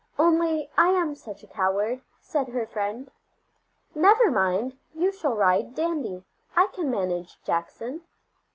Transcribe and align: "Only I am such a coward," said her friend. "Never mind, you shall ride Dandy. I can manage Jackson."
"Only 0.17 0.67
I 0.79 0.87
am 0.87 1.13
such 1.13 1.43
a 1.43 1.47
coward," 1.47 2.01
said 2.19 2.47
her 2.47 2.65
friend. 2.65 3.11
"Never 3.93 4.31
mind, 4.31 4.75
you 4.95 5.11
shall 5.11 5.35
ride 5.35 5.75
Dandy. 5.75 6.23
I 6.55 6.69
can 6.73 6.89
manage 6.89 7.37
Jackson." 7.43 8.01